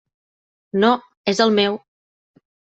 [0.85, 0.91] No,
[1.35, 1.81] és el meu.